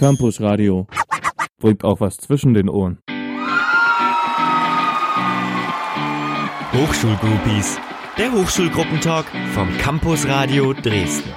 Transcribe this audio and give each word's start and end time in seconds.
Campus 0.00 0.40
Radio. 0.40 0.86
Bringt 1.58 1.84
auch 1.84 2.00
was 2.00 2.16
zwischen 2.16 2.54
den 2.54 2.70
Ohren. 2.70 3.02
Hochschulgroupies, 6.72 7.78
der 8.16 8.32
Hochschulgruppentalk 8.32 9.26
vom 9.52 9.68
Campus 9.76 10.26
Radio 10.26 10.72
Dresden. 10.72 11.30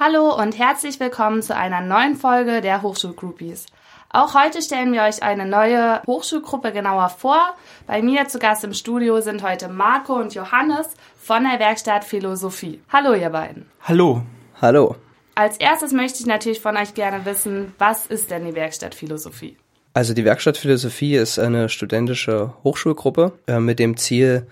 Hallo 0.00 0.36
und 0.36 0.58
herzlich 0.58 0.98
willkommen 0.98 1.40
zu 1.40 1.54
einer 1.54 1.82
neuen 1.82 2.16
Folge 2.16 2.62
der 2.62 2.82
Hochschulgroupies. 2.82 3.66
Auch 4.08 4.34
heute 4.34 4.62
stellen 4.62 4.92
wir 4.92 5.02
euch 5.02 5.22
eine 5.22 5.46
neue 5.46 6.02
Hochschulgruppe 6.04 6.72
genauer 6.72 7.10
vor. 7.10 7.54
Bei 7.86 8.02
mir 8.02 8.26
zu 8.26 8.40
Gast 8.40 8.64
im 8.64 8.74
Studio 8.74 9.20
sind 9.20 9.44
heute 9.44 9.68
Marco 9.68 10.14
und 10.14 10.34
Johannes 10.34 10.88
von 11.16 11.44
der 11.44 11.60
Werkstatt 11.60 12.02
Philosophie. 12.02 12.82
Hallo 12.92 13.14
ihr 13.14 13.30
beiden. 13.30 13.70
Hallo. 13.82 14.22
Hallo. 14.60 14.96
Als 15.40 15.56
erstes 15.56 15.94
möchte 15.94 16.20
ich 16.20 16.26
natürlich 16.26 16.60
von 16.60 16.76
euch 16.76 16.92
gerne 16.92 17.24
wissen, 17.24 17.72
was 17.78 18.04
ist 18.04 18.30
denn 18.30 18.44
die 18.44 18.54
Werkstatt 18.54 18.94
Philosophie? 18.94 19.56
Also 19.94 20.12
die 20.12 20.26
Werkstatt 20.26 20.58
Philosophie 20.58 21.14
ist 21.14 21.38
eine 21.38 21.70
studentische 21.70 22.52
Hochschulgruppe 22.62 23.32
äh, 23.46 23.58
mit 23.58 23.78
dem 23.78 23.96
Ziel, 23.96 24.46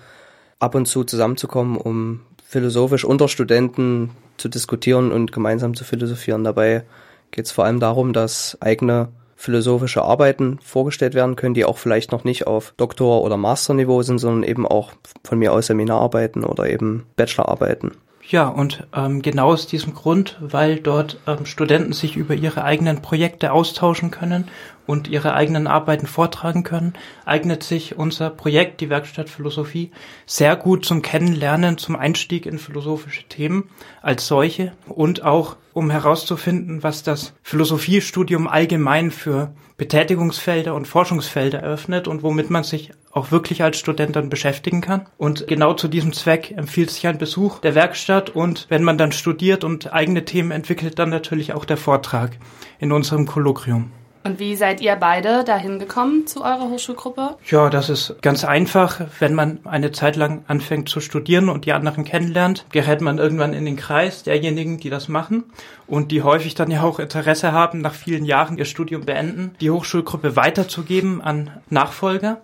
ab 0.58 0.74
und 0.74 0.86
zu 0.86 1.04
zusammenzukommen, 1.04 1.76
um 1.76 2.22
philosophisch 2.42 3.04
unter 3.04 3.28
Studenten 3.28 4.12
zu 4.38 4.48
diskutieren 4.48 5.12
und 5.12 5.30
gemeinsam 5.30 5.74
zu 5.74 5.84
philosophieren. 5.84 6.42
Dabei 6.42 6.84
geht 7.32 7.44
es 7.44 7.52
vor 7.52 7.66
allem 7.66 7.80
darum, 7.80 8.14
dass 8.14 8.56
eigene 8.62 9.08
philosophische 9.36 10.00
Arbeiten 10.00 10.58
vorgestellt 10.64 11.12
werden 11.12 11.36
können, 11.36 11.52
die 11.52 11.66
auch 11.66 11.76
vielleicht 11.76 12.12
noch 12.12 12.24
nicht 12.24 12.46
auf 12.46 12.72
Doktor- 12.78 13.22
oder 13.24 13.36
Masterniveau 13.36 14.00
sind, 14.00 14.20
sondern 14.20 14.42
eben 14.42 14.66
auch 14.66 14.94
von 15.22 15.38
mir 15.38 15.52
aus 15.52 15.66
Seminararbeiten 15.66 16.44
oder 16.44 16.66
eben 16.66 17.04
Bachelorarbeiten. 17.16 17.92
Ja, 18.30 18.48
und 18.48 18.86
ähm, 18.94 19.22
genau 19.22 19.52
aus 19.52 19.66
diesem 19.66 19.94
Grund, 19.94 20.36
weil 20.40 20.80
dort 20.80 21.18
ähm, 21.26 21.46
Studenten 21.46 21.94
sich 21.94 22.14
über 22.14 22.34
ihre 22.34 22.62
eigenen 22.62 23.00
Projekte 23.00 23.52
austauschen 23.52 24.10
können 24.10 24.48
und 24.86 25.08
ihre 25.08 25.32
eigenen 25.32 25.66
Arbeiten 25.66 26.06
vortragen 26.06 26.62
können, 26.62 26.92
eignet 27.24 27.62
sich 27.62 27.96
unser 27.96 28.28
Projekt, 28.28 28.82
die 28.82 28.90
Werkstatt 28.90 29.30
Philosophie, 29.30 29.92
sehr 30.26 30.56
gut 30.56 30.84
zum 30.84 31.00
Kennenlernen, 31.00 31.78
zum 31.78 31.96
Einstieg 31.96 32.44
in 32.44 32.58
philosophische 32.58 33.26
Themen 33.28 33.70
als 34.02 34.26
solche 34.26 34.72
und 34.88 35.24
auch 35.24 35.56
um 35.72 35.88
herauszufinden, 35.88 36.82
was 36.82 37.02
das 37.02 37.32
Philosophiestudium 37.42 38.46
allgemein 38.46 39.10
für 39.10 39.54
Betätigungsfelder 39.78 40.74
und 40.74 40.86
Forschungsfelder 40.86 41.60
eröffnet 41.60 42.06
und 42.06 42.22
womit 42.22 42.50
man 42.50 42.64
sich 42.64 42.90
auch 43.18 43.30
wirklich 43.30 43.62
als 43.62 43.78
Student 43.78 44.16
dann 44.16 44.30
beschäftigen 44.30 44.80
kann. 44.80 45.06
Und 45.18 45.46
genau 45.46 45.74
zu 45.74 45.88
diesem 45.88 46.12
Zweck 46.12 46.52
empfiehlt 46.56 46.90
sich 46.90 47.06
ein 47.06 47.18
Besuch 47.18 47.58
der 47.58 47.74
Werkstatt 47.74 48.30
und 48.30 48.66
wenn 48.68 48.82
man 48.82 48.96
dann 48.96 49.12
studiert 49.12 49.64
und 49.64 49.92
eigene 49.92 50.24
Themen 50.24 50.50
entwickelt, 50.50 50.98
dann 50.98 51.10
natürlich 51.10 51.52
auch 51.52 51.64
der 51.64 51.76
Vortrag 51.76 52.38
in 52.78 52.92
unserem 52.92 53.26
Kolloquium. 53.26 53.90
Und 54.24 54.40
wie 54.40 54.56
seid 54.56 54.80
ihr 54.80 54.94
beide 54.96 55.42
dahin 55.44 55.78
gekommen 55.78 56.26
zu 56.26 56.42
eurer 56.42 56.68
Hochschulgruppe? 56.68 57.36
Ja, 57.46 57.70
das 57.70 57.88
ist 57.88 58.16
ganz 58.20 58.44
einfach. 58.44 59.00
Wenn 59.20 59.34
man 59.34 59.60
eine 59.64 59.92
Zeit 59.92 60.16
lang 60.16 60.44
anfängt 60.48 60.88
zu 60.88 61.00
studieren 61.00 61.48
und 61.48 61.64
die 61.64 61.72
anderen 61.72 62.04
kennenlernt, 62.04 62.66
gerät 62.70 63.00
man 63.00 63.16
irgendwann 63.16 63.54
in 63.54 63.64
den 63.64 63.76
Kreis 63.76 64.24
derjenigen, 64.24 64.78
die 64.78 64.90
das 64.90 65.08
machen 65.08 65.44
und 65.86 66.10
die 66.10 66.22
häufig 66.22 66.54
dann 66.54 66.70
ja 66.70 66.82
auch 66.82 66.98
Interesse 66.98 67.52
haben, 67.52 67.80
nach 67.80 67.94
vielen 67.94 68.24
Jahren 68.26 68.58
ihr 68.58 68.66
Studium 68.66 69.06
beenden, 69.06 69.52
die 69.60 69.70
Hochschulgruppe 69.70 70.36
weiterzugeben 70.36 71.22
an 71.22 71.50
Nachfolger. 71.70 72.42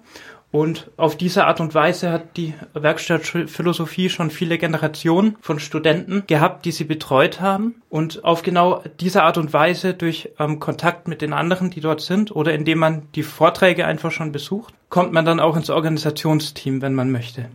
Und 0.55 0.89
auf 0.97 1.17
diese 1.17 1.47
Art 1.47 1.59
und 1.59 1.75
Weise 1.75 2.13
hat 2.13 2.37
die 2.37 2.55
Werkstatt 2.75 3.27
Philosophie 3.27 4.09
schon 4.09 4.31
viele 4.31 4.57
Generationen 4.57 5.37
von 5.41 5.59
Studenten 5.59 6.23
gehabt, 6.29 6.65
die 6.65 6.71
sie 6.71 6.85
betreut 6.85 7.41
haben. 7.41 7.83
Und 7.91 8.25
auf 8.25 8.43
genau 8.43 8.81
diese 9.01 9.25
Art 9.25 9.37
und 9.37 9.53
Weise 9.53 9.95
durch 9.95 10.31
ähm, 10.39 10.61
Kontakt 10.61 11.09
mit 11.09 11.23
den 11.23 11.33
anderen, 11.33 11.71
die 11.71 11.81
dort 11.81 12.03
sind, 12.03 12.31
oder 12.31 12.55
indem 12.55 12.79
man 12.79 13.03
die 13.17 13.25
Vorträge 13.25 13.85
einfach 13.85 14.13
schon 14.13 14.31
besucht, 14.31 14.73
kommt 14.91 15.13
man 15.13 15.25
dann 15.25 15.41
auch 15.41 15.57
ins 15.57 15.71
Organisationsteam, 15.71 16.83
wenn 16.83 16.95
man 16.95 17.11
möchte. 17.11 17.47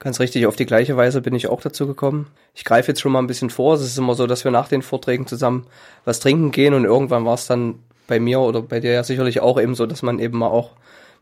Ganz 0.00 0.18
richtig, 0.18 0.46
auf 0.46 0.56
die 0.56 0.66
gleiche 0.66 0.96
Weise 0.96 1.20
bin 1.20 1.36
ich 1.36 1.46
auch 1.46 1.60
dazu 1.60 1.86
gekommen. 1.86 2.26
Ich 2.56 2.64
greife 2.64 2.88
jetzt 2.90 3.00
schon 3.00 3.12
mal 3.12 3.20
ein 3.20 3.28
bisschen 3.28 3.50
vor. 3.50 3.74
Es 3.74 3.82
ist 3.82 3.96
immer 3.96 4.16
so, 4.16 4.26
dass 4.26 4.42
wir 4.42 4.50
nach 4.50 4.66
den 4.66 4.82
Vorträgen 4.82 5.28
zusammen 5.28 5.68
was 6.04 6.18
trinken 6.18 6.50
gehen 6.50 6.74
und 6.74 6.84
irgendwann 6.84 7.24
war 7.24 7.34
es 7.34 7.46
dann 7.46 7.76
bei 8.08 8.18
mir 8.18 8.40
oder 8.40 8.60
bei 8.60 8.80
dir 8.80 8.90
ja 8.90 9.04
sicherlich 9.04 9.38
auch 9.38 9.60
eben 9.60 9.76
so, 9.76 9.86
dass 9.86 10.02
man 10.02 10.18
eben 10.18 10.36
mal 10.36 10.48
auch 10.48 10.70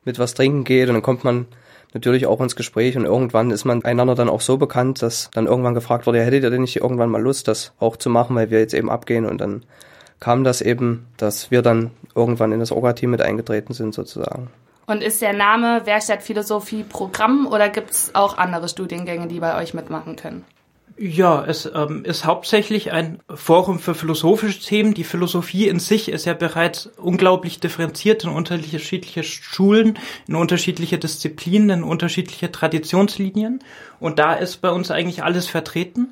mit 0.04 0.18
was 0.18 0.34
trinken 0.34 0.64
geht 0.64 0.88
und 0.88 0.94
dann 0.94 1.02
kommt 1.02 1.24
man 1.24 1.46
natürlich 1.94 2.26
auch 2.26 2.40
ins 2.40 2.56
Gespräch 2.56 2.96
und 2.96 3.04
irgendwann 3.04 3.50
ist 3.50 3.64
man 3.64 3.84
einander 3.84 4.14
dann 4.14 4.28
auch 4.28 4.40
so 4.40 4.56
bekannt, 4.56 5.02
dass 5.02 5.30
dann 5.32 5.46
irgendwann 5.46 5.74
gefragt 5.74 6.06
wurde, 6.06 6.18
ja, 6.18 6.24
hättet 6.24 6.42
ihr 6.42 6.50
denn 6.50 6.62
nicht 6.62 6.76
irgendwann 6.76 7.10
mal 7.10 7.22
Lust, 7.22 7.48
das 7.48 7.72
auch 7.78 7.96
zu 7.96 8.10
machen, 8.10 8.36
weil 8.36 8.50
wir 8.50 8.58
jetzt 8.58 8.74
eben 8.74 8.90
abgehen 8.90 9.26
und 9.26 9.40
dann 9.40 9.64
kam 10.20 10.44
das 10.44 10.60
eben, 10.60 11.06
dass 11.16 11.50
wir 11.50 11.62
dann 11.62 11.92
irgendwann 12.14 12.52
in 12.52 12.60
das 12.60 12.72
Orga-Team 12.72 13.10
mit 13.10 13.22
eingetreten 13.22 13.72
sind 13.72 13.94
sozusagen. 13.94 14.50
Und 14.86 15.02
ist 15.02 15.20
der 15.20 15.34
Name 15.34 15.82
Werkstatt 15.84 16.22
Philosophie 16.22 16.82
Programm 16.82 17.46
oder 17.46 17.68
gibt 17.68 17.90
es 17.90 18.14
auch 18.14 18.38
andere 18.38 18.68
Studiengänge, 18.68 19.28
die 19.28 19.38
bei 19.38 19.60
euch 19.60 19.74
mitmachen 19.74 20.16
können? 20.16 20.44
Ja, 21.00 21.44
es 21.44 21.70
ähm, 21.72 22.04
ist 22.04 22.24
hauptsächlich 22.24 22.90
ein 22.90 23.20
Forum 23.32 23.78
für 23.78 23.94
philosophische 23.94 24.60
Themen. 24.60 24.94
Die 24.94 25.04
Philosophie 25.04 25.68
in 25.68 25.78
sich 25.78 26.08
ist 26.08 26.24
ja 26.24 26.34
bereits 26.34 26.86
unglaublich 26.96 27.60
differenziert 27.60 28.24
in 28.24 28.30
unterschiedliche 28.30 29.22
Schulen, 29.22 29.96
in 30.26 30.34
unterschiedliche 30.34 30.98
Disziplinen, 30.98 31.70
in 31.70 31.82
unterschiedliche 31.84 32.50
Traditionslinien. 32.50 33.62
Und 34.00 34.18
da 34.18 34.34
ist 34.34 34.56
bei 34.56 34.70
uns 34.70 34.90
eigentlich 34.90 35.22
alles 35.22 35.46
vertreten. 35.46 36.08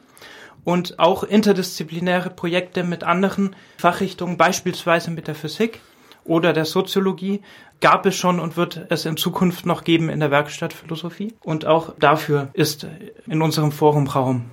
Und 0.62 1.00
auch 1.00 1.24
interdisziplinäre 1.24 2.30
Projekte 2.30 2.84
mit 2.84 3.02
anderen 3.02 3.56
Fachrichtungen, 3.78 4.36
beispielsweise 4.36 5.10
mit 5.10 5.26
der 5.26 5.34
Physik 5.34 5.80
oder 6.24 6.52
der 6.52 6.64
Soziologie, 6.64 7.40
gab 7.80 8.06
es 8.06 8.14
schon 8.14 8.38
und 8.38 8.56
wird 8.56 8.86
es 8.88 9.04
in 9.04 9.16
Zukunft 9.16 9.66
noch 9.66 9.82
geben 9.82 10.10
in 10.10 10.20
der 10.20 10.30
Werkstatt 10.30 10.72
Philosophie. 10.72 11.34
Und 11.42 11.66
auch 11.66 11.94
dafür 11.98 12.50
ist 12.52 12.86
in 13.26 13.42
unserem 13.42 13.72
Forum 13.72 14.06
Raum. 14.06 14.44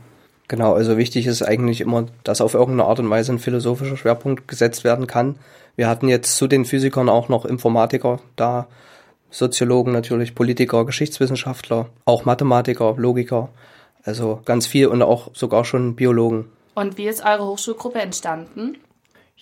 Genau, 0.53 0.75
also 0.75 0.97
wichtig 0.99 1.25
ist 1.25 1.41
eigentlich 1.41 1.81
immer, 1.81 2.05
dass 2.23 2.39
auf 2.39 2.53
irgendeine 2.53 2.87
Art 2.87 2.99
und 2.99 3.09
Weise 3.09 3.31
ein 3.33 3.39
philosophischer 3.39 3.97
Schwerpunkt 3.97 4.47
gesetzt 4.47 4.83
werden 4.83 5.07
kann. 5.07 5.37
Wir 5.75 5.87
hatten 5.87 6.07
jetzt 6.07 6.37
zu 6.37 6.45
den 6.45 6.63
Physikern 6.63 7.09
auch 7.09 7.27
noch 7.27 7.43
Informatiker 7.43 8.19
da, 8.35 8.67
Soziologen 9.31 9.91
natürlich, 9.91 10.35
Politiker, 10.35 10.85
Geschichtswissenschaftler, 10.85 11.87
auch 12.05 12.25
Mathematiker, 12.25 12.93
Logiker, 12.97 13.49
also 14.03 14.41
ganz 14.45 14.67
viel 14.67 14.85
und 14.85 15.01
auch 15.01 15.31
sogar 15.33 15.65
schon 15.65 15.95
Biologen. 15.95 16.45
Und 16.75 16.99
wie 16.99 17.07
ist 17.07 17.25
eure 17.25 17.47
Hochschulgruppe 17.47 18.01
entstanden? 18.01 18.77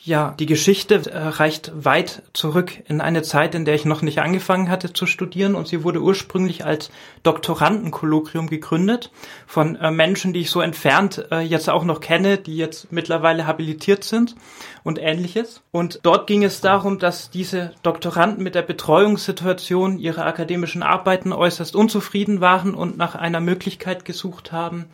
Ja, 0.04 0.34
die 0.40 0.48
Geschichte 0.48 0.96
äh, 1.12 1.16
reicht 1.16 1.72
weit 1.76 2.24
zurück 2.34 2.72
in 2.88 3.02
eine 3.02 3.22
Zeit, 3.22 3.54
in 3.54 3.66
der 3.66 3.76
ich 3.76 3.86
noch 3.86 4.02
nicht 4.02 4.18
angefangen 4.18 4.68
hatte 4.68 4.94
zu 4.94 5.06
studieren 5.06 5.54
und 5.54 5.68
sie 5.68 5.84
wurde 5.84 6.02
ursprünglich 6.02 6.66
als 6.66 6.90
Doktorandenkolloquium 7.22 8.48
gegründet 8.48 9.12
von 9.46 9.76
äh, 9.76 9.92
Menschen, 9.92 10.34
die 10.34 10.40
ich 10.40 10.50
so 10.50 10.60
entfernt 10.60 11.28
äh, 11.30 11.42
jetzt 11.42 11.70
auch 11.70 11.84
noch 11.84 12.00
kenne, 12.00 12.40
die 12.40 12.58
jetzt 12.58 12.92
mittlerweile 12.92 13.46
habilitiert 13.46 14.04
sind 14.04 14.36
und 14.84 14.98
ähnliches. 14.98 15.62
Und 15.70 16.00
dort 16.02 16.26
ging 16.26 16.44
es 16.44 16.62
darum, 16.62 16.98
dass 16.98 17.30
diese 17.30 17.72
Doktoranden 17.84 18.44
mit 18.44 18.56
der 18.56 18.64
Betreuungssituation 18.64 20.00
ihrer 20.00 20.26
akademischen 20.26 20.82
Arbeiten 20.82 21.32
äußerst 21.32 21.76
unzufrieden 21.76 22.42
waren 22.42 22.74
und 22.74 22.98
nach 22.98 23.14
einer 23.14 23.40
Möglichkeit 23.40 24.04
gesucht 24.04 24.52
haben, 24.52 24.88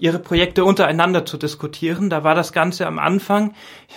ihre 0.00 0.18
Projekte 0.18 0.64
untereinander 0.64 1.24
zu 1.24 1.36
diskutieren. 1.36 2.10
Da 2.10 2.24
war 2.24 2.34
das 2.34 2.52
Ganze 2.52 2.86
am 2.86 2.98
Anfang, 2.98 3.54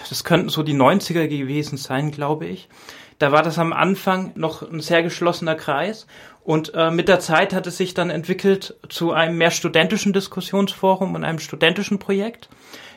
das 0.09 0.23
könnten 0.23 0.49
so 0.49 0.61
die 0.61 0.75
90er 0.75 1.27
gewesen 1.27 1.77
sein, 1.77 2.11
glaube 2.11 2.45
ich. 2.45 2.69
Da 3.19 3.31
war 3.31 3.41
das 3.41 3.57
am 3.57 3.73
Anfang 3.73 4.33
noch 4.35 4.69
ein 4.69 4.81
sehr 4.81 5.01
geschlossener 5.01 5.55
Kreis 5.55 6.07
und 6.43 6.73
äh, 6.73 6.91
mit 6.91 7.07
der 7.07 7.21
Zeit 7.21 7.53
hat 7.53 7.67
es 7.67 7.77
sich 7.77 7.93
dann 7.93 8.09
entwickelt 8.09 8.75
zu 8.89 9.13
einem 9.13 9.37
mehr 9.37 9.51
studentischen 9.51 10.11
Diskussionsforum 10.11 11.15
und 11.15 11.23
einem 11.23 11.39
studentischen 11.39 11.99
Projekt, 11.99 12.49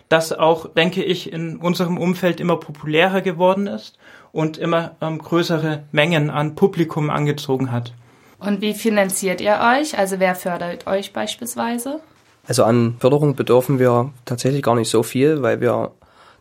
das 0.09 0.33
auch, 0.33 0.69
denke 0.75 1.04
ich, 1.04 1.33
in 1.33 1.59
unserem 1.59 1.98
Umfeld 1.98 2.41
immer 2.41 2.57
populärer 2.57 3.21
geworden 3.21 3.69
ist 3.69 3.98
und 4.33 4.59
immer 4.59 4.97
ähm, 5.01 5.19
größere 5.19 5.84
Mengen 5.92 6.30
an 6.30 6.57
Publikum 6.57 7.09
angezogen 7.10 7.71
hat. 7.71 7.92
Und 8.39 8.60
wie 8.60 8.75
finanziert 8.75 9.41
ihr 9.41 9.60
euch? 9.60 9.97
Also 9.97 10.19
wer 10.19 10.34
fördert 10.34 10.86
euch 10.86 11.13
beispielsweise? 11.13 12.01
Also 12.47 12.65
an 12.65 12.97
Förderung 12.98 13.34
bedürfen 13.34 13.78
wir 13.78 14.10
tatsächlich 14.25 14.63
gar 14.63 14.75
nicht 14.75 14.91
so 14.91 15.03
viel, 15.03 15.43
weil 15.43 15.60
wir 15.60 15.93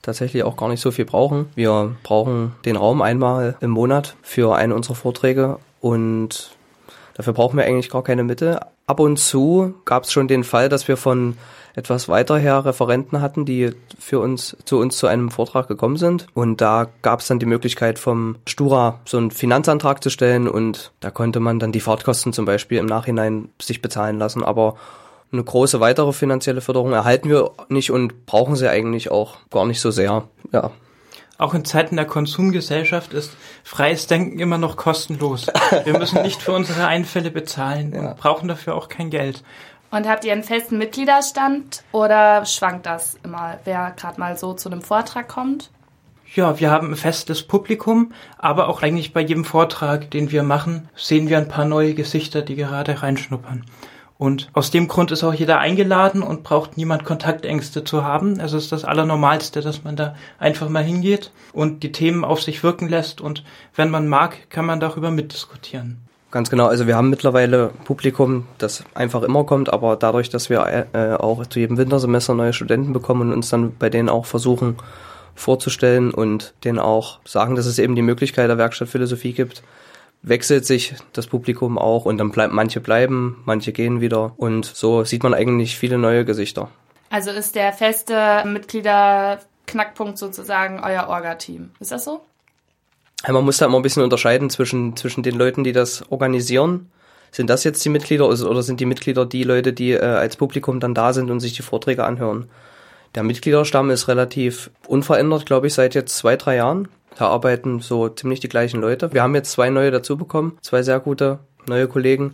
tatsächlich 0.02 0.44
auch 0.44 0.56
gar 0.56 0.69
nicht 0.69 0.81
so 0.81 0.92
viel 0.92 1.06
brauchen. 1.06 1.48
Wir 1.56 1.96
brauchen 2.04 2.54
den 2.63 2.75
Raum 2.75 3.02
einmal 3.02 3.56
im 3.60 3.72
Monat 3.72 4.16
für 4.22 4.56
einen 4.56 4.72
unserer 4.72 4.96
Vorträge 4.96 5.57
und 5.81 6.52
dafür 7.16 7.34
brauchen 7.34 7.57
wir 7.57 7.66
eigentlich 7.66 7.90
gar 7.90 8.04
keine 8.04 8.24
Mittel. 8.24 8.60
Ab 8.88 9.00
und 9.00 9.18
zu 9.18 9.74
gab 9.86 10.04
es 10.04 10.12
schon 10.12 10.28
den 10.28 10.44
Fall, 10.44 10.69
dass 10.69 10.88
wir 10.88 10.96
von 10.96 11.38
etwas 11.75 12.08
weiter 12.08 12.38
her 12.38 12.63
Referenten 12.63 13.19
hatten, 13.19 13.46
die 13.46 13.72
für 14.00 14.19
uns 14.19 14.56
zu 14.63 14.78
uns 14.78 14.98
zu 14.98 15.08
einem 15.08 15.30
Vortrag 15.31 15.68
gekommen 15.68 15.98
sind. 15.98 16.28
Und 16.34 16.62
da 16.62 16.88
gab 17.01 17.19
es 17.19 17.28
dann 17.28 17.40
die 17.40 17.46
Möglichkeit 17.46 18.00
vom 18.00 18.38
Stura 18.48 19.00
so 19.06 19.18
einen 19.18 19.31
Finanzantrag 19.31 20.01
zu 20.01 20.10
stellen 20.10 20.48
und 20.48 20.92
da 21.01 21.12
konnte 21.12 21.40
man 21.40 21.60
dann 21.60 21.72
die 21.72 21.81
Fahrtkosten 21.81 22.31
zum 22.31 22.46
Beispiel 22.46 22.78
im 22.78 22.86
Nachhinein 22.86 23.50
sich 23.60 23.81
bezahlen 23.81 24.19
lassen. 24.19 24.44
Aber 24.44 24.75
eine 25.36 25.44
große 25.44 25.80
weitere 25.80 26.14
finanzielle 26.14 26.62
Förderung 26.62 26.94
erhalten 26.94 27.30
wir 27.30 27.52
nicht 27.70 27.92
und 27.92 28.26
brauchen 28.26 28.56
sie 28.56 28.70
eigentlich 28.70 29.12
auch 29.12 29.38
gar 29.52 29.66
nicht 29.66 29.82
so 29.82 29.92
sehr. 29.92 30.24
Ja. 30.52 30.72
Auch 31.38 31.54
in 31.54 31.66
Zeiten 31.66 31.98
der 31.98 32.06
Konsumgesellschaft 32.06 33.14
ist 33.14 33.32
freies 33.64 34.08
Denken 34.08 34.40
immer 34.40 34.58
noch 34.58 34.78
kostenlos. 34.78 35.48
Wir 35.84 35.98
müssen 35.98 36.22
nicht 36.22 36.42
für 36.42 36.54
unsere 36.54 36.88
Einfälle 36.88 37.30
bezahlen 37.30 37.92
Ja. 37.94 38.00
und 38.12 38.18
brauchen 38.18 38.48
dafür 38.48 38.76
auch 38.76 38.88
kein 38.88 39.10
Geld. 39.10 39.44
Und 39.92 40.08
habt 40.08 40.24
ihr 40.26 40.32
einen 40.32 40.44
festen 40.44 40.78
Mitgliederstand 40.78 41.84
oder 41.92 42.46
schwankt 42.46 42.86
das 42.86 43.18
immer, 43.24 43.60
wer 43.66 43.92
gerade 43.98 44.20
mal 44.20 44.38
so 44.38 44.54
zu 44.54 44.70
einem 44.70 44.82
Vortrag 44.82 45.28
kommt? 45.28 45.72
Ja, 46.34 46.60
wir 46.60 46.72
haben 46.72 46.90
ein 46.92 46.96
festes 46.96 47.44
Publikum, 47.44 48.12
aber 48.38 48.68
auch 48.68 48.82
eigentlich 48.82 49.14
bei 49.14 49.22
jedem 49.22 49.46
Vortrag, 49.46 50.10
den 50.12 50.32
wir 50.32 50.44
machen, 50.44 50.90
sehen 50.96 51.30
wir 51.30 51.38
ein 51.38 51.48
paar 51.48 51.66
neue 51.66 51.94
Gesichter, 51.94 52.42
die 52.42 52.56
gerade 52.56 53.02
reinschnuppern. 53.04 53.66
Und 54.17 54.50
aus 54.53 54.71
dem 54.71 54.88
Grund 54.88 55.12
ist 55.12 55.23
auch 55.23 55.33
jeder 55.33 55.59
eingeladen 55.59 56.23
und 56.23 56.44
braucht 56.44 56.77
niemand 56.77 57.03
Kontaktängste 57.03 57.83
zu 57.83 58.03
haben. 58.03 58.39
Es 58.39 58.53
ist 58.53 58.71
das 58.71 58.85
Allernormalste, 58.85 59.59
dass 59.62 59.83
man 59.83 59.97
da 59.97 60.15
einfach 60.39 60.69
mal 60.69 60.83
hingeht 60.83 61.31
und 61.51 61.83
die 61.83 61.91
Themen 61.91 62.23
auf 62.23 62.41
sich 62.41 62.63
wirken 62.63 62.88
lässt 62.88 63.19
und 63.19 63.44
wenn 63.75 63.89
man 63.89 64.07
mag, 64.07 64.50
kann 64.50 64.65
man 64.65 64.79
darüber 64.79 65.12
mitdiskutieren. 65.12 66.01
Ganz 66.31 66.50
genau, 66.50 66.67
also 66.67 66.88
wir 66.88 66.95
haben 66.95 67.09
mittlerweile 67.09 67.71
Publikum, 67.85 68.45
das 68.57 68.83
einfach 68.94 69.23
immer 69.23 69.44
kommt, 69.44 69.71
aber 69.71 69.95
dadurch, 69.95 70.29
dass 70.29 70.50
wir 70.50 70.88
äh, 70.94 71.13
auch 71.13 71.45
zu 71.45 71.59
jedem 71.59 71.77
Wintersemester 71.77 72.33
neue 72.33 72.51
Studenten 72.51 72.94
bekommen 72.94 73.29
und 73.29 73.33
uns 73.33 73.50
dann 73.50 73.75
bei 73.77 73.89
denen 73.89 74.09
auch 74.09 74.25
versuchen 74.25 74.75
vorzustellen 75.35 76.13
und 76.13 76.53
denen 76.63 76.79
auch 76.79 77.19
sagen, 77.25 77.56
dass 77.56 77.65
es 77.65 77.79
eben 77.79 77.95
die 77.95 78.01
Möglichkeit 78.01 78.50
der 78.50 78.57
Werkstatt 78.57 78.89
Philosophie 78.89 79.33
gibt, 79.33 79.63
wechselt 80.27 80.66
sich 80.66 80.95
das 81.13 81.27
Publikum 81.27 81.77
auch 81.77 82.06
und 82.06 82.18
dann 82.18 82.31
bleibt 82.31 82.54
manche 82.54 82.81
bleiben, 82.81 83.42
manche 83.45 83.72
gehen 83.72 84.01
wieder 84.01 84.33
und 84.38 84.66
so 84.66 85.04
sieht 85.04 85.24
man 85.24 85.33
eigentlich 85.33 85.77
viele 85.77 85.98
neue 85.98 86.25
Gesichter. 86.25 86.69
Also 87.10 87.31
ist 87.31 87.56
der 87.56 87.72
feste 87.72 88.44
Mitgliederknackpunkt 88.45 90.18
sozusagen 90.18 90.81
euer 90.83 91.07
Orga-Team. 91.07 91.72
Ist 91.80 91.92
das 91.92 92.04
so? 92.04 92.22
Man 93.27 93.45
muss 93.45 93.57
da 93.57 93.68
immer 93.68 93.77
ein 93.77 93.83
bisschen 93.83 94.04
unterscheiden 94.04 94.50
zwischen, 94.50 94.95
zwischen 94.98 95.24
den 95.24 95.36
Leuten, 95.36 95.63
die 95.63 95.72
das 95.72 96.04
organisieren. 96.12 96.92
Sind 97.31 97.50
das 97.50 97.63
jetzt 97.63 97.83
die 97.83 97.89
Mitglieder 97.89 98.27
oder 98.27 98.63
sind 98.63 98.80
die 98.80 98.86
Mitglieder 98.86 99.25
die 99.25 99.44
Leute, 99.44 99.74
die 99.74 99.92
äh, 99.92 100.01
als 100.01 100.38
Publikum 100.38 100.80
dann 100.80 100.94
da 100.94 101.13
sind 101.13 101.30
und 101.31 101.39
sich 101.39 101.54
die 101.54 101.62
Vorträge 101.62 102.04
anhören? 102.04 102.50
Der 103.16 103.24
Mitgliederstamm 103.24 103.89
ist 103.92 104.07
relativ 104.07 104.69
unverändert, 104.88 105.45
glaube 105.45 105.68
ich, 105.68 105.74
seit 105.74 105.95
jetzt 105.95 106.18
zwei, 106.18 106.36
drei 106.36 106.57
Jahren. 106.57 106.88
Da 107.17 107.27
arbeiten 107.27 107.79
so 107.79 108.09
ziemlich 108.09 108.39
die 108.39 108.50
gleichen 108.50 108.81
Leute. 108.81 109.13
Wir 109.13 109.23
haben 109.23 109.35
jetzt 109.35 109.51
zwei 109.51 109.69
neue 109.69 109.91
dazu 109.91 110.17
bekommen, 110.17 110.57
zwei 110.62 110.83
sehr 110.83 111.00
gute 111.00 111.39
neue 111.67 111.88
Kollegen. 111.88 112.33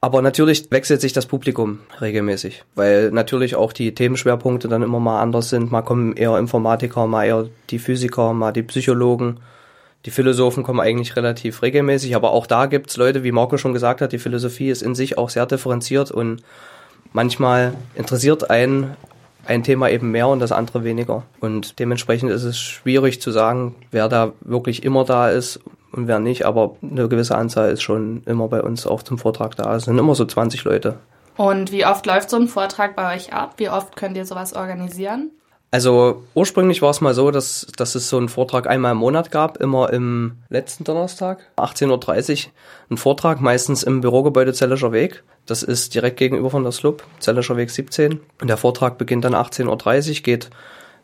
Aber 0.00 0.20
natürlich 0.20 0.70
wechselt 0.70 1.00
sich 1.00 1.14
das 1.14 1.24
Publikum 1.24 1.80
regelmäßig, 2.00 2.64
weil 2.74 3.10
natürlich 3.10 3.56
auch 3.56 3.72
die 3.72 3.94
Themenschwerpunkte 3.94 4.68
dann 4.68 4.82
immer 4.82 5.00
mal 5.00 5.22
anders 5.22 5.48
sind. 5.48 5.72
Mal 5.72 5.80
kommen 5.80 6.14
eher 6.14 6.36
Informatiker, 6.36 7.06
mal 7.06 7.24
eher 7.24 7.46
die 7.70 7.78
Physiker, 7.78 8.34
mal 8.34 8.52
die 8.52 8.62
Psychologen. 8.64 9.40
Die 10.04 10.10
Philosophen 10.10 10.62
kommen 10.62 10.80
eigentlich 10.80 11.16
relativ 11.16 11.62
regelmäßig, 11.62 12.14
aber 12.14 12.32
auch 12.32 12.46
da 12.46 12.66
gibt's 12.66 12.98
Leute, 12.98 13.24
wie 13.24 13.32
Marco 13.32 13.56
schon 13.56 13.72
gesagt 13.72 14.02
hat, 14.02 14.12
die 14.12 14.18
Philosophie 14.18 14.68
ist 14.68 14.82
in 14.82 14.94
sich 14.94 15.16
auch 15.16 15.30
sehr 15.30 15.46
differenziert 15.46 16.10
und 16.10 16.42
manchmal 17.14 17.72
interessiert 17.94 18.50
einen 18.50 18.94
ein 19.46 19.62
Thema 19.62 19.90
eben 19.90 20.10
mehr 20.10 20.28
und 20.28 20.40
das 20.40 20.52
andere 20.52 20.84
weniger. 20.84 21.22
Und 21.40 21.78
dementsprechend 21.78 22.30
ist 22.30 22.44
es 22.44 22.58
schwierig 22.58 23.20
zu 23.20 23.30
sagen, 23.30 23.74
wer 23.90 24.08
da 24.08 24.32
wirklich 24.40 24.84
immer 24.84 25.04
da 25.04 25.28
ist 25.28 25.60
und 25.92 26.08
wer 26.08 26.18
nicht, 26.18 26.44
aber 26.44 26.76
eine 26.82 27.08
gewisse 27.08 27.36
Anzahl 27.36 27.70
ist 27.70 27.82
schon 27.82 28.22
immer 28.26 28.48
bei 28.48 28.62
uns 28.62 28.86
auch 28.86 29.02
zum 29.02 29.18
Vortrag 29.18 29.56
da. 29.56 29.76
Es 29.76 29.84
sind 29.84 29.98
immer 29.98 30.14
so 30.14 30.24
20 30.24 30.64
Leute. 30.64 30.98
Und 31.36 31.72
wie 31.72 31.84
oft 31.86 32.06
läuft 32.06 32.30
so 32.30 32.36
ein 32.36 32.48
Vortrag 32.48 32.94
bei 32.96 33.14
euch 33.14 33.32
ab? 33.32 33.54
Wie 33.56 33.68
oft 33.68 33.96
könnt 33.96 34.16
ihr 34.16 34.24
sowas 34.24 34.54
organisieren? 34.54 35.30
Also 35.74 36.22
ursprünglich 36.34 36.82
war 36.82 36.90
es 36.90 37.00
mal 37.00 37.14
so, 37.14 37.32
dass, 37.32 37.66
dass 37.76 37.96
es 37.96 38.08
so 38.08 38.16
einen 38.16 38.28
Vortrag 38.28 38.68
einmal 38.68 38.92
im 38.92 38.98
Monat 38.98 39.32
gab, 39.32 39.56
immer 39.56 39.92
im 39.92 40.36
letzten 40.48 40.84
Donnerstag, 40.84 41.40
18.30 41.56 42.46
Uhr, 42.46 42.52
ein 42.90 42.96
Vortrag, 42.96 43.40
meistens 43.40 43.82
im 43.82 44.00
Bürogebäude 44.00 44.52
Zellischer 44.52 44.92
Weg. 44.92 45.24
Das 45.46 45.62
ist 45.62 45.94
direkt 45.94 46.16
gegenüber 46.16 46.50
von 46.50 46.62
der 46.62 46.72
SLUB, 46.72 47.02
Zellischer 47.18 47.56
Weg 47.56 47.70
17. 47.70 48.20
Und 48.40 48.48
der 48.48 48.56
Vortrag 48.56 48.98
beginnt 48.98 49.24
dann 49.24 49.34
18.30 49.34 50.08
Uhr, 50.08 50.22
geht 50.22 50.50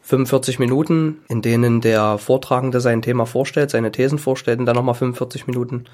45 0.03 0.59
Minuten, 0.59 1.19
in 1.29 1.43
denen 1.43 1.81
der 1.81 2.19
Vortragende 2.19 2.81
sein 2.81 3.03
Thema 3.03 3.27
vorstellt, 3.27 3.71
seine 3.71 3.93
Thesen 3.93 4.19
vorstellt 4.19 4.59
und 4.59 4.67
dann 4.67 4.77
nochmal 4.77 4.95
45 4.95 5.47
Minuten 5.47 5.85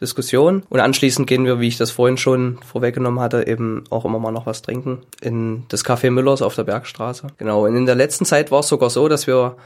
Diskussion. 0.00 0.62
Und 0.68 0.80
anschließend 0.80 1.26
gehen 1.26 1.44
wir, 1.44 1.60
wie 1.60 1.68
ich 1.68 1.78
das 1.78 1.90
vorhin 1.90 2.18
schon 2.18 2.58
vorweggenommen 2.64 3.20
hatte, 3.20 3.46
eben 3.46 3.84
auch 3.90 4.04
immer 4.04 4.18
mal 4.18 4.32
noch 4.32 4.46
was 4.46 4.62
trinken 4.62 4.98
in 5.20 5.64
das 5.68 5.84
Café 5.84 6.10
Müllers 6.10 6.42
auf 6.42 6.54
der 6.54 6.64
Bergstraße. 6.64 7.28
Genau. 7.38 7.64
Und 7.64 7.76
in 7.76 7.86
der 7.86 7.94
letzten 7.94 8.24
Zeit 8.24 8.50
war 8.50 8.60
es 8.60 8.68
sogar 8.68 8.90
so, 8.90 9.08
dass 9.08 9.26
wir 9.26 9.56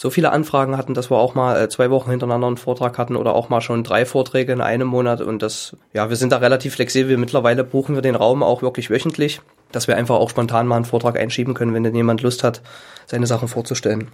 so 0.00 0.10
viele 0.10 0.30
Anfragen 0.30 0.76
hatten, 0.76 0.94
dass 0.94 1.10
wir 1.10 1.16
auch 1.16 1.34
mal 1.34 1.60
äh, 1.60 1.68
zwei 1.68 1.90
Wochen 1.90 2.08
hintereinander 2.10 2.46
einen 2.46 2.56
Vortrag 2.56 2.98
hatten 2.98 3.16
oder 3.16 3.34
auch 3.34 3.48
mal 3.48 3.60
schon 3.60 3.82
drei 3.82 4.06
Vorträge 4.06 4.52
in 4.52 4.60
einem 4.60 4.86
Monat. 4.86 5.20
Und 5.20 5.42
das, 5.42 5.76
ja, 5.92 6.08
wir 6.08 6.14
sind 6.14 6.30
da 6.30 6.36
relativ 6.36 6.76
flexibel. 6.76 7.16
Mittlerweile 7.16 7.64
buchen 7.64 7.96
wir 7.96 8.02
den 8.02 8.14
Raum 8.14 8.44
auch 8.44 8.62
wirklich 8.62 8.90
wöchentlich, 8.90 9.40
dass 9.72 9.88
wir 9.88 9.96
einfach 9.96 10.14
auch 10.14 10.30
spontan 10.30 10.68
mal 10.68 10.76
einen 10.76 10.84
Vortrag 10.84 11.18
einschieben 11.18 11.52
können, 11.52 11.74
wenn 11.74 11.82
denn 11.82 11.96
jemand 11.96 12.22
Lust 12.22 12.44
hat, 12.44 12.62
seine 13.06 13.26
Sachen 13.26 13.48
vorzustellen. 13.48 14.06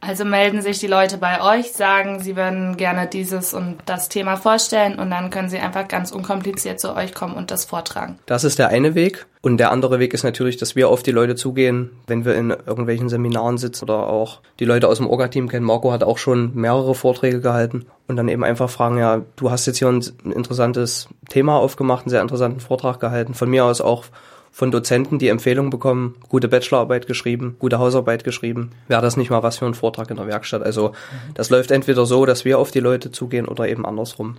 Also 0.00 0.24
melden 0.24 0.62
sich 0.62 0.78
die 0.78 0.86
Leute 0.86 1.18
bei 1.18 1.42
euch, 1.42 1.72
sagen, 1.72 2.20
sie 2.20 2.34
würden 2.34 2.76
gerne 2.76 3.06
dieses 3.06 3.52
und 3.52 3.76
das 3.84 4.08
Thema 4.08 4.36
vorstellen 4.36 4.98
und 4.98 5.10
dann 5.10 5.30
können 5.30 5.50
sie 5.50 5.58
einfach 5.58 5.88
ganz 5.88 6.10
unkompliziert 6.10 6.80
zu 6.80 6.94
euch 6.96 7.14
kommen 7.14 7.34
und 7.34 7.50
das 7.50 7.66
vortragen. 7.66 8.18
Das 8.26 8.44
ist 8.44 8.58
der 8.58 8.68
eine 8.68 8.94
Weg. 8.94 9.26
Und 9.42 9.56
der 9.56 9.70
andere 9.70 9.98
Weg 9.98 10.12
ist 10.12 10.22
natürlich, 10.22 10.58
dass 10.58 10.76
wir 10.76 10.90
auf 10.90 11.02
die 11.02 11.12
Leute 11.12 11.34
zugehen, 11.34 11.90
wenn 12.06 12.26
wir 12.26 12.34
in 12.34 12.50
irgendwelchen 12.50 13.08
Seminaren 13.08 13.56
sitzen 13.56 13.84
oder 13.84 14.06
auch 14.06 14.40
die 14.58 14.66
Leute 14.66 14.86
aus 14.86 14.98
dem 14.98 15.06
Orga-Team 15.06 15.48
kennen. 15.48 15.64
Marco 15.64 15.92
hat 15.92 16.02
auch 16.02 16.18
schon 16.18 16.54
mehrere 16.54 16.94
Vorträge 16.94 17.40
gehalten 17.40 17.86
und 18.06 18.16
dann 18.16 18.28
eben 18.28 18.44
einfach 18.44 18.68
fragen, 18.68 18.98
ja, 18.98 19.22
du 19.36 19.50
hast 19.50 19.66
jetzt 19.66 19.78
hier 19.78 19.88
ein 19.88 20.02
interessantes 20.24 21.08
Thema 21.30 21.56
aufgemacht, 21.56 22.04
einen 22.04 22.10
sehr 22.10 22.22
interessanten 22.22 22.60
Vortrag 22.60 23.00
gehalten. 23.00 23.32
Von 23.32 23.48
mir 23.48 23.64
aus 23.64 23.80
auch 23.80 24.04
von 24.50 24.70
Dozenten 24.70 25.18
die 25.18 25.28
Empfehlung 25.28 25.70
bekommen, 25.70 26.16
gute 26.28 26.48
Bachelorarbeit 26.48 27.06
geschrieben, 27.06 27.56
gute 27.58 27.78
Hausarbeit 27.78 28.24
geschrieben. 28.24 28.72
Wäre 28.88 29.02
das 29.02 29.16
nicht 29.16 29.30
mal 29.30 29.42
was 29.42 29.58
für 29.58 29.66
ein 29.66 29.74
Vortrag 29.74 30.10
in 30.10 30.16
der 30.16 30.26
Werkstatt? 30.26 30.62
Also 30.62 30.92
das 31.34 31.50
läuft 31.50 31.70
entweder 31.70 32.06
so, 32.06 32.26
dass 32.26 32.44
wir 32.44 32.58
auf 32.58 32.70
die 32.70 32.80
Leute 32.80 33.12
zugehen 33.12 33.46
oder 33.46 33.68
eben 33.68 33.86
andersrum. 33.86 34.36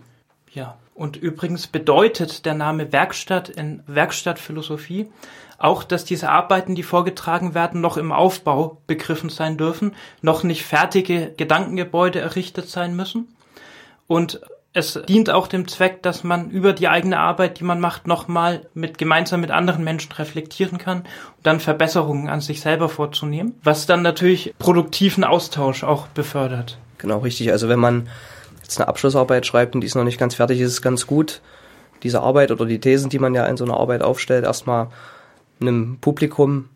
Ja, 0.54 0.78
und 0.96 1.16
übrigens 1.16 1.68
bedeutet 1.68 2.46
der 2.46 2.54
Name 2.54 2.92
Werkstatt 2.92 3.50
in 3.50 3.81
Werkstattphilosophie 3.88 5.08
auch, 5.58 5.84
dass 5.84 6.06
diese 6.06 6.30
Arbeiten, 6.30 6.75
die 6.75 6.84
vorgetragen 6.84 7.54
werden, 7.54 7.81
noch 7.81 7.98
im 7.98 8.12
Aufbau 8.12 8.81
begriffen 8.88 9.30
sein 9.30 9.58
dürfen, 9.58 9.96
noch 10.22 10.44
nicht 10.44 10.65
fertige 10.65 11.34
Gedankengebäude 11.38 12.20
errichtet 12.20 12.68
sein 12.68 12.96
müssen. 12.96 13.36
Und 14.08 14.41
es 14.74 15.00
dient 15.08 15.30
auch 15.30 15.48
dem 15.48 15.68
Zweck, 15.68 16.01
dass 16.01 16.24
man 16.24 16.50
über 16.50 16.72
die 16.72 16.88
eigene 16.88 17.20
Arbeit, 17.20 17.60
die 17.60 17.66
man 17.66 17.80
macht, 17.80 18.08
nochmal 18.08 18.68
mit, 18.74 18.98
gemeinsam 18.98 19.42
mit 19.42 19.51
anderen 19.51 19.84
Menschen 19.84 20.13
reflektieren 20.13 20.78
kann 20.78 21.00
und 21.00 21.44
dann 21.44 21.60
Verbesserungen 21.60 22.30
an 22.30 22.40
sich 22.40 22.62
selber 22.62 22.88
vorzunehmen, 22.88 23.60
was 23.63 23.86
dann 23.86 24.01
natürlich 24.01 24.54
produktiven 24.60 25.24
Austausch 25.25 25.84
auch 25.84 26.08
befördert. 26.08 26.78
Genau, 27.00 27.20
richtig. 27.20 27.51
Also 27.51 27.68
wenn 27.68 27.80
man 27.80 28.08
jetzt 28.62 28.80
eine 28.80 28.88
Abschlussarbeit 28.88 29.46
schreibt 29.46 29.75
und 29.75 29.82
die 29.82 29.88
ist 29.88 29.96
noch 29.96 30.06
nicht 30.06 30.20
ganz 30.20 30.36
fertig, 30.36 30.62
ist 30.62 30.72
es 30.72 30.82
ganz 30.82 31.06
gut, 31.06 31.42
diese 32.04 32.22
Arbeit 32.22 32.51
oder 32.51 32.66
die 32.66 32.80
Thesen, 32.80 33.10
die 33.10 33.20
man 33.20 33.36
ja 33.36 33.46
in 33.46 33.58
so 33.58 33.66
einer 33.66 33.78
Arbeit 33.78 34.01
aufstellt, 34.01 34.46
erstmal 34.46 34.88
einem 35.60 35.98
Publikum 36.00 36.70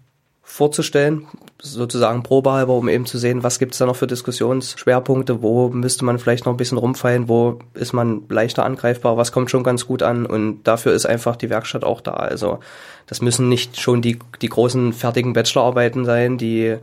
vorzustellen, 0.47 1.27
sozusagen 1.59 2.21
probehalber, 2.21 2.75
um 2.75 2.87
eben 2.87 3.07
zu 3.07 3.17
sehen, 3.17 3.43
was 3.43 3.57
gibt's 3.57 3.79
da 3.79 3.87
noch 3.87 3.95
für 3.95 4.05
Diskussionsschwerpunkte, 4.05 5.41
wo 5.41 5.69
müsste 5.69 6.05
man 6.05 6.19
vielleicht 6.19 6.45
noch 6.45 6.53
ein 6.53 6.57
bisschen 6.57 6.77
rumfallen, 6.77 7.27
wo 7.27 7.59
ist 7.73 7.93
man 7.93 8.21
leichter 8.29 8.63
angreifbar, 8.63 9.17
was 9.17 9.31
kommt 9.31 9.49
schon 9.49 9.63
ganz 9.63 9.87
gut 9.87 10.03
an 10.03 10.25
und 10.27 10.63
dafür 10.63 10.93
ist 10.93 11.07
einfach 11.07 11.35
die 11.35 11.49
Werkstatt 11.49 11.83
auch 11.83 11.99
da. 11.99 12.13
Also 12.13 12.59
das 13.07 13.21
müssen 13.21 13.49
nicht 13.49 13.81
schon 13.81 14.03
die, 14.03 14.19
die 14.41 14.49
großen 14.49 14.93
fertigen 14.93 15.33
Bachelorarbeiten 15.33 16.05
sein, 16.05 16.37
die 16.37 16.77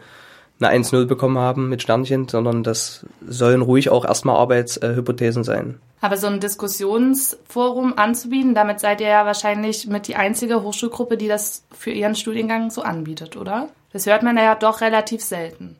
eine 0.61 0.82
1-0 0.82 1.06
bekommen 1.06 1.38
haben 1.38 1.68
mit 1.68 1.82
Sternchen, 1.82 2.28
sondern 2.28 2.62
das 2.62 3.04
sollen 3.26 3.62
ruhig 3.62 3.90
auch 3.90 4.04
erstmal 4.04 4.37
Arbeitshypothesen 4.37 5.44
sein. 5.44 5.80
Aber 6.00 6.16
so 6.16 6.26
ein 6.26 6.40
Diskussionsforum 6.40 7.94
anzubieten, 7.97 8.54
damit 8.54 8.80
seid 8.80 9.00
ihr 9.00 9.09
ja 9.09 9.25
wahrscheinlich 9.25 9.87
mit 9.87 10.09
die 10.09 10.16
einzige 10.16 10.62
Hochschulgruppe, 10.62 11.16
die 11.16 11.28
das 11.28 11.62
für 11.71 11.90
ihren 11.90 12.16
Studiengang 12.16 12.71
so 12.71 12.82
anbietet, 12.82 13.37
oder? 13.37 13.68
Das 13.92 14.06
hört 14.06 14.23
man 14.23 14.37
ja 14.37 14.54
doch 14.54 14.80
relativ 14.80 15.23
selten. 15.23 15.76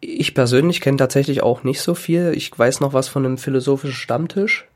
Ich 0.00 0.34
persönlich 0.34 0.82
kenne 0.82 0.98
tatsächlich 0.98 1.42
auch 1.42 1.64
nicht 1.64 1.80
so 1.80 1.94
viel. 1.94 2.32
Ich 2.36 2.56
weiß 2.56 2.80
noch 2.80 2.92
was 2.92 3.08
von 3.08 3.24
einem 3.24 3.38
philosophischen 3.38 3.94
Stammtisch. 3.94 4.66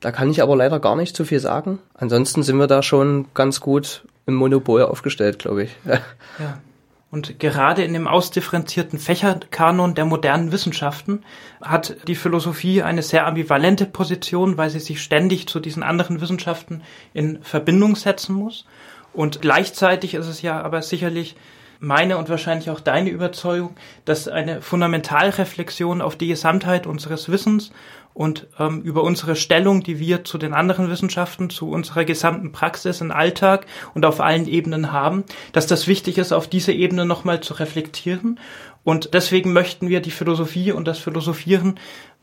Da 0.00 0.12
kann 0.12 0.30
ich 0.30 0.42
aber 0.42 0.56
leider 0.56 0.78
gar 0.78 0.94
nicht 0.94 1.16
so 1.16 1.24
viel 1.24 1.40
sagen. 1.40 1.78
Ansonsten 1.94 2.42
sind 2.42 2.58
wir 2.58 2.66
da 2.66 2.82
schon 2.82 3.26
ganz 3.32 3.60
gut 3.60 4.04
im 4.26 4.34
Monopol 4.34 4.82
aufgestellt, 4.82 5.38
glaube 5.38 5.64
ich. 5.64 5.70
Ja. 5.86 6.00
Und 7.10 7.38
gerade 7.38 7.84
in 7.84 7.94
dem 7.94 8.06
ausdifferenzierten 8.06 8.98
Fächerkanon 8.98 9.94
der 9.94 10.04
modernen 10.04 10.52
Wissenschaften 10.52 11.24
hat 11.62 11.96
die 12.06 12.14
Philosophie 12.14 12.82
eine 12.82 13.02
sehr 13.02 13.26
ambivalente 13.26 13.86
Position, 13.86 14.58
weil 14.58 14.68
sie 14.68 14.80
sich 14.80 15.02
ständig 15.02 15.48
zu 15.48 15.58
diesen 15.58 15.82
anderen 15.82 16.20
Wissenschaften 16.20 16.82
in 17.14 17.42
Verbindung 17.42 17.96
setzen 17.96 18.34
muss. 18.34 18.66
Und 19.14 19.40
gleichzeitig 19.40 20.14
ist 20.14 20.26
es 20.26 20.42
ja 20.42 20.60
aber 20.60 20.82
sicherlich 20.82 21.34
meine 21.80 22.18
und 22.18 22.28
wahrscheinlich 22.28 22.70
auch 22.70 22.80
deine 22.80 23.10
Überzeugung, 23.10 23.76
dass 24.04 24.28
eine 24.28 24.62
Fundamentalreflexion 24.62 26.00
auf 26.00 26.16
die 26.16 26.28
Gesamtheit 26.28 26.86
unseres 26.86 27.28
Wissens 27.28 27.70
und 28.18 28.48
ähm, 28.58 28.82
über 28.82 29.04
unsere 29.04 29.36
Stellung, 29.36 29.84
die 29.84 30.00
wir 30.00 30.24
zu 30.24 30.38
den 30.38 30.52
anderen 30.52 30.90
Wissenschaften, 30.90 31.50
zu 31.50 31.70
unserer 31.70 32.04
gesamten 32.04 32.50
Praxis 32.50 33.00
im 33.00 33.12
Alltag 33.12 33.66
und 33.94 34.04
auf 34.04 34.20
allen 34.20 34.48
Ebenen 34.48 34.90
haben, 34.90 35.22
dass 35.52 35.68
das 35.68 35.86
wichtig 35.86 36.18
ist, 36.18 36.32
auf 36.32 36.48
diese 36.48 36.72
Ebene 36.72 37.04
nochmal 37.04 37.40
zu 37.40 37.54
reflektieren. 37.54 38.40
Und 38.82 39.14
deswegen 39.14 39.52
möchten 39.52 39.88
wir 39.88 40.00
die 40.00 40.10
Philosophie 40.10 40.72
und 40.72 40.88
das 40.88 40.98
Philosophieren 40.98 41.78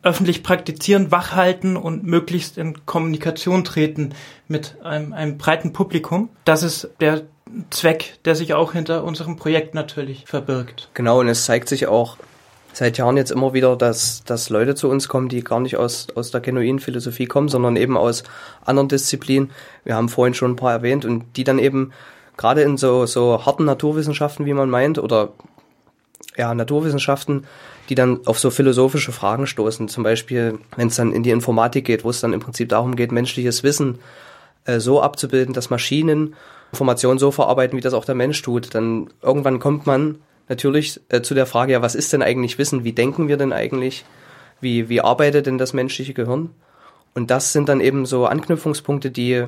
öffentlich 0.05 0.43
praktizieren, 0.43 1.11
wachhalten 1.11 1.75
und 1.75 2.03
möglichst 2.03 2.57
in 2.57 2.85
Kommunikation 2.85 3.63
treten 3.63 4.13
mit 4.47 4.77
einem, 4.83 5.13
einem 5.13 5.37
breiten 5.37 5.73
Publikum. 5.73 6.29
Das 6.45 6.63
ist 6.63 6.89
der 7.01 7.23
Zweck, 7.71 8.19
der 8.23 8.35
sich 8.35 8.53
auch 8.53 8.73
hinter 8.73 9.03
unserem 9.03 9.35
Projekt 9.35 9.73
natürlich 9.73 10.25
verbirgt. 10.27 10.89
Genau, 10.93 11.19
und 11.19 11.27
es 11.27 11.45
zeigt 11.45 11.67
sich 11.67 11.87
auch 11.87 12.17
seit 12.71 12.97
Jahren 12.97 13.17
jetzt 13.17 13.31
immer 13.31 13.53
wieder, 13.53 13.75
dass, 13.75 14.23
dass 14.25 14.49
Leute 14.49 14.75
zu 14.75 14.89
uns 14.89 15.07
kommen, 15.07 15.27
die 15.27 15.43
gar 15.43 15.59
nicht 15.59 15.77
aus, 15.77 16.07
aus 16.13 16.29
der 16.29 16.41
genuinen 16.41 16.79
Philosophie 16.79 17.25
kommen, 17.25 17.49
sondern 17.49 17.75
eben 17.75 17.97
aus 17.97 18.23
anderen 18.63 18.89
Disziplinen. 18.89 19.49
Wir 19.85 19.95
haben 19.95 20.09
vorhin 20.09 20.35
schon 20.35 20.51
ein 20.51 20.55
paar 20.55 20.73
erwähnt 20.73 21.05
und 21.05 21.25
die 21.35 21.43
dann 21.43 21.57
eben 21.57 21.93
gerade 22.37 22.61
in 22.61 22.77
so, 22.77 23.07
so 23.07 23.43
harten 23.45 23.65
Naturwissenschaften, 23.65 24.45
wie 24.45 24.53
man 24.53 24.69
meint, 24.69 24.99
oder 24.99 25.29
ja, 26.37 26.53
Naturwissenschaften, 26.53 27.45
die 27.89 27.95
dann 27.95 28.25
auf 28.25 28.39
so 28.39 28.49
philosophische 28.49 29.11
Fragen 29.11 29.47
stoßen. 29.47 29.87
Zum 29.87 30.03
Beispiel, 30.03 30.59
wenn 30.75 30.87
es 30.87 30.95
dann 30.95 31.11
in 31.11 31.23
die 31.23 31.29
Informatik 31.29 31.85
geht, 31.85 32.03
wo 32.03 32.09
es 32.09 32.21
dann 32.21 32.33
im 32.33 32.39
Prinzip 32.39 32.69
darum 32.69 32.95
geht, 32.95 33.11
menschliches 33.11 33.63
Wissen 33.63 33.99
äh, 34.65 34.79
so 34.79 35.01
abzubilden, 35.01 35.53
dass 35.53 35.69
Maschinen 35.69 36.35
Informationen 36.71 37.19
so 37.19 37.31
verarbeiten, 37.31 37.77
wie 37.77 37.81
das 37.81 37.93
auch 37.93 38.05
der 38.05 38.15
Mensch 38.15 38.41
tut. 38.41 38.73
Dann 38.73 39.09
irgendwann 39.21 39.59
kommt 39.59 39.85
man 39.85 40.17
natürlich 40.49 40.99
äh, 41.09 41.21
zu 41.21 41.33
der 41.33 41.45
Frage, 41.45 41.73
ja, 41.73 41.81
was 41.81 41.95
ist 41.95 42.11
denn 42.13 42.21
eigentlich 42.21 42.57
Wissen? 42.57 42.83
Wie 42.83 42.93
denken 42.93 43.27
wir 43.27 43.37
denn 43.37 43.53
eigentlich? 43.53 44.05
Wie, 44.61 44.89
wie 44.89 45.01
arbeitet 45.01 45.45
denn 45.45 45.57
das 45.57 45.73
menschliche 45.73 46.13
Gehirn? 46.13 46.49
Und 47.13 47.31
das 47.31 47.53
sind 47.53 47.69
dann 47.69 47.79
eben 47.79 48.05
so 48.05 48.25
Anknüpfungspunkte, 48.25 49.09
die 49.09 49.45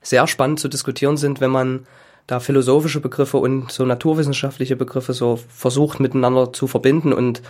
sehr 0.00 0.26
spannend 0.26 0.60
zu 0.60 0.68
diskutieren 0.68 1.16
sind, 1.16 1.40
wenn 1.40 1.50
man 1.50 1.86
da 2.26 2.40
philosophische 2.40 3.00
Begriffe 3.00 3.38
und 3.38 3.70
so 3.70 3.84
naturwissenschaftliche 3.84 4.76
Begriffe 4.76 5.12
so 5.12 5.38
versucht 5.48 6.00
miteinander 6.00 6.52
zu 6.52 6.66
verbinden 6.66 7.12
und 7.12 7.42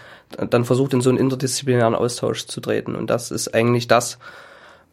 dann 0.50 0.64
versucht 0.64 0.94
in 0.94 1.00
so 1.00 1.10
einen 1.10 1.18
interdisziplinären 1.18 1.94
Austausch 1.94 2.46
zu 2.46 2.60
treten. 2.60 2.94
Und 2.94 3.10
das 3.10 3.30
ist 3.30 3.54
eigentlich 3.54 3.86
das, 3.86 4.18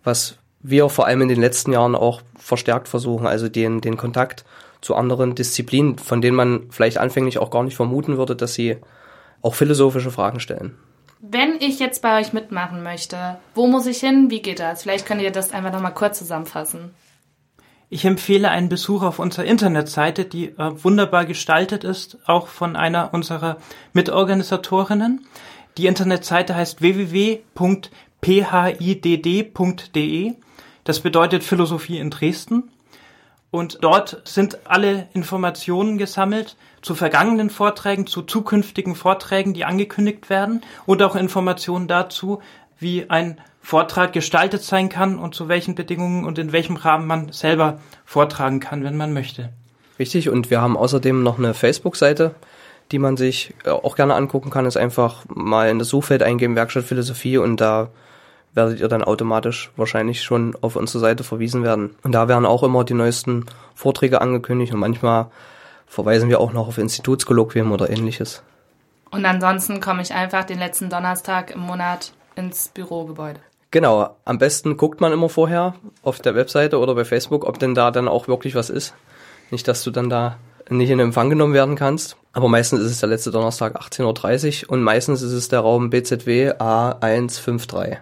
was 0.04 0.38
wir 0.62 0.90
vor 0.90 1.08
allem 1.08 1.22
in 1.22 1.30
den 1.30 1.40
letzten 1.40 1.72
Jahren 1.72 1.96
auch 1.96 2.22
verstärkt 2.38 2.88
versuchen, 2.88 3.26
also 3.26 3.48
den, 3.48 3.80
den 3.82 3.96
Kontakt 3.96 4.44
zu 4.82 4.96
anderen 4.96 5.36
Disziplinen, 5.36 5.98
von 5.98 6.22
denen 6.22 6.36
man 6.36 6.68
vielleicht 6.70 6.98
anfänglich 6.98 7.38
auch 7.38 7.52
gar 7.52 7.64
nicht 7.64 7.76
vermuten 7.76 8.18
würde, 8.18 8.36
dass 8.36 8.54
sie 8.54 8.78
auch 9.42 9.56
philosophische 9.56 10.12
Fragen 10.12 10.40
stellen. 10.40 10.78
Wenn 11.22 11.56
ich 11.60 11.80
jetzt 11.80 12.02
bei 12.02 12.20
euch 12.20 12.32
mitmachen 12.32 12.82
möchte, 12.82 13.38
wo 13.54 13.68
muss 13.68 13.86
ich 13.88 14.00
hin? 14.00 14.30
Wie 14.30 14.42
geht 14.42 14.60
das? 14.60 14.84
Vielleicht 14.84 15.06
könnt 15.06 15.22
ihr 15.22 15.32
das 15.32 15.52
einfach 15.52 15.72
nochmal 15.72 15.94
kurz 15.94 16.18
zusammenfassen. 16.18 16.92
Ich 17.92 18.06
empfehle 18.06 18.52
einen 18.52 18.70
Besuch 18.70 19.02
auf 19.02 19.18
unserer 19.18 19.46
Internetseite, 19.46 20.26
die 20.26 20.50
äh, 20.50 20.84
wunderbar 20.84 21.26
gestaltet 21.26 21.84
ist, 21.84 22.20
auch 22.28 22.48
von 22.48 22.76
einer 22.76 23.14
unserer 23.14 23.58
Mitorganisatorinnen. 23.94 25.26
Die 25.78 25.88
Internetseite 25.88 26.56
heißt 26.56 26.82
www.phidd.de. 26.82 27.54
Das 30.84 31.00
bedeutet 31.00 31.44
Philosophie 31.44 31.98
in 31.98 32.12
Dresden. 32.12 32.70
Und 33.52 33.80
dort 33.82 34.22
sind 34.26 34.60
alle 34.66 35.08
Informationen 35.14 35.98
gesammelt 35.98 36.56
zu 36.84 36.94
vergangenen 36.94 37.50
Vorträgen, 37.50 38.06
zu 38.06 38.22
zukünftigen 38.22 38.94
Vorträgen, 38.96 39.56
die 39.56 39.66
angekündigt 39.66 40.30
werden 40.30 40.62
und 40.86 41.02
auch 41.02 41.16
Informationen 41.16 41.88
dazu, 41.88 42.44
wie 42.78 43.10
ein 43.10 43.42
Vortrag 43.70 44.14
gestaltet 44.14 44.64
sein 44.64 44.90
kann 44.90 45.20
und 45.20 45.36
zu 45.36 45.48
welchen 45.48 45.76
Bedingungen 45.76 46.26
und 46.26 46.40
in 46.40 46.52
welchem 46.52 46.76
Rahmen 46.76 47.06
man 47.06 47.32
selber 47.32 47.78
vortragen 48.04 48.60
kann, 48.60 48.84
wenn 48.84 48.98
man 48.98 49.14
möchte. 49.14 49.50
Richtig, 50.00 50.28
und 50.30 50.50
wir 50.50 50.60
haben 50.60 50.76
außerdem 50.76 51.22
noch 51.22 51.38
eine 51.38 51.54
Facebook-Seite, 51.54 52.34
die 52.92 52.98
man 52.98 53.16
sich 53.16 53.54
äh, 53.66 53.70
auch 53.70 53.96
gerne 53.96 54.16
angucken 54.16 54.50
kann. 54.50 54.66
Ist 54.66 54.76
einfach 54.76 55.24
mal 55.28 55.70
in 55.70 55.78
das 55.78 55.90
Suchfeld 55.90 56.24
eingeben, 56.24 56.56
Werkstatt 56.56 56.86
Philosophie 56.86 57.38
und 57.38 57.62
da 57.62 57.90
werdet 58.56 58.80
ihr 58.80 58.88
dann 58.88 59.04
automatisch 59.04 59.70
wahrscheinlich 59.76 60.24
schon 60.24 60.58
auf 60.62 60.76
unsere 60.76 60.98
Seite 60.98 61.24
verwiesen 61.24 61.62
werden. 61.62 61.92
Und 62.02 62.14
da 62.14 62.28
werden 62.28 62.48
auch 62.48 62.64
immer 62.64 62.84
die 62.84 62.96
neuesten 62.96 63.46
Vorträge 63.76 64.20
angekündigt 64.20 64.74
und 64.74 64.80
manchmal 64.80 65.28
verweisen 65.86 66.28
wir 66.28 66.40
auch 66.40 66.54
noch 66.54 66.70
auf 66.70 66.80
Institutskolloquien 66.80 67.72
oder 67.72 67.92
ähnliches. 67.92 68.42
Und 69.12 69.26
ansonsten 69.26 69.80
komme 69.80 70.02
ich 70.02 70.12
einfach 70.12 70.44
den 70.44 70.58
letzten 70.58 70.90
Donnerstag 70.90 71.52
im 71.52 71.60
Monat 71.60 72.14
ins 72.36 72.70
Bürogebäude. 72.70 73.42
Genau, 73.72 74.16
am 74.26 74.40
besten 74.40 74.78
guckt 74.78 75.00
man 75.00 75.14
immer 75.14 75.30
vorher 75.30 75.76
auf 76.02 76.20
der 76.20 76.36
Webseite 76.36 76.80
oder 76.80 76.96
bei 76.96 77.06
Facebook, 77.06 77.46
ob 77.46 77.60
denn 77.60 77.76
da 77.76 77.92
dann 77.92 78.08
auch 78.08 78.28
wirklich 78.28 78.56
was 78.56 78.70
ist. 78.70 78.96
Nicht, 79.52 79.68
dass 79.68 79.84
du 79.84 79.92
dann 79.92 80.10
da 80.10 80.38
nicht 80.70 80.90
in 80.90 81.00
Empfang 81.00 81.30
genommen 81.30 81.54
werden 81.54 81.76
kannst. 81.76 82.16
Aber 82.34 82.48
meistens 82.48 82.82
ist 82.82 82.92
es 82.92 83.00
der 83.00 83.10
letzte 83.10 83.32
Donnerstag 83.32 83.80
18.30 83.80 84.66
Uhr 84.66 84.72
und 84.72 84.84
meistens 84.84 85.22
ist 85.22 85.34
es 85.34 85.50
der 85.50 85.62
Raum 85.62 85.90
BZW 85.90 86.54
A153. 86.54 87.98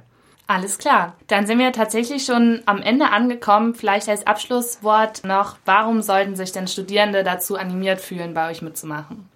Alles 0.48 0.78
klar. 0.78 1.16
Dann 1.28 1.46
sind 1.46 1.60
wir 1.60 1.74
tatsächlich 1.74 2.26
schon 2.26 2.62
am 2.66 2.82
Ende 2.82 3.10
angekommen. 3.10 3.76
Vielleicht 3.76 4.08
als 4.08 4.26
Abschlusswort 4.26 5.26
noch, 5.26 5.58
warum 5.66 6.02
sollten 6.02 6.36
sich 6.36 6.54
denn 6.54 6.68
Studierende 6.68 7.24
dazu 7.24 7.58
animiert 7.58 8.00
fühlen, 8.00 8.34
bei 8.34 8.50
euch 8.50 8.62
mitzumachen? 8.62 9.28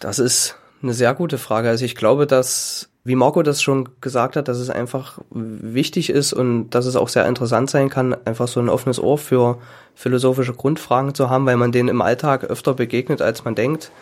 Das 0.00 0.18
ist 0.18 0.56
eine 0.82 0.94
sehr 0.94 1.14
gute 1.14 1.36
Frage. 1.36 1.68
Also 1.68 1.84
ich 1.84 1.96
glaube, 1.96 2.26
dass, 2.26 2.88
wie 3.06 3.14
Marco 3.14 3.42
das 3.42 3.62
schon 3.62 3.88
gesagt 4.00 4.34
hat, 4.34 4.48
dass 4.48 4.58
es 4.58 4.68
einfach 4.68 5.18
wichtig 5.30 6.10
ist 6.10 6.32
und 6.32 6.70
dass 6.70 6.86
es 6.86 6.96
auch 6.96 7.08
sehr 7.08 7.26
interessant 7.26 7.70
sein 7.70 7.88
kann, 7.88 8.16
einfach 8.24 8.48
so 8.48 8.58
ein 8.58 8.68
offenes 8.68 8.98
Ohr 8.98 9.16
für 9.16 9.58
philosophische 9.94 10.54
Grundfragen 10.54 11.14
zu 11.14 11.30
haben, 11.30 11.46
weil 11.46 11.56
man 11.56 11.70
denen 11.70 11.88
im 11.88 12.02
Alltag 12.02 12.44
öfter 12.44 12.74
begegnet, 12.74 13.22
als 13.22 13.44
man 13.44 13.54
denkt. 13.54 13.92